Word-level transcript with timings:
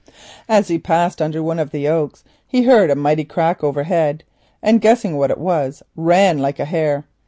As 0.49 0.67
he 0.67 0.79
passed 0.79 1.21
under 1.21 1.43
one 1.43 1.59
of 1.59 1.69
the 1.69 1.87
oaks 1.87 2.23
he 2.47 2.63
heard 2.63 2.89
a 2.89 2.95
mighty 2.95 3.23
crack 3.23 3.63
overhead, 3.63 4.23
and 4.63 4.81
guessing 4.81 5.15
what 5.15 5.29
it 5.29 5.37
was 5.37 5.83
ran 5.95 6.39
like 6.39 6.57
a 6.59 6.65
hare. 6.65 7.03